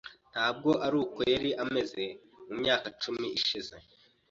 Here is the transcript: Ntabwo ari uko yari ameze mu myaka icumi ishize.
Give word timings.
Ntabwo 0.33 0.69
ari 0.85 0.95
uko 1.03 1.19
yari 1.33 1.49
ameze 1.63 2.03
mu 2.47 2.53
myaka 2.61 2.85
icumi 2.93 3.27
ishize. 3.39 3.75